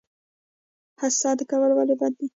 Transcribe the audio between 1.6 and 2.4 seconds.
ولې بد دي؟